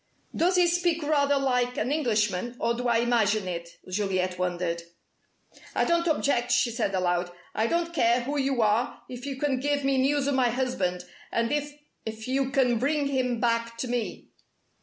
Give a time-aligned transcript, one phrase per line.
[0.35, 4.81] "Does he speak rather like an Englishman, or do I imagine it?" Juliet wondered.
[5.75, 7.29] "I don't object," she said aloud.
[7.53, 11.03] "I don't care who you are if you can give me news of my husband,
[11.31, 11.71] and if
[12.03, 14.29] if you can bring him back to me."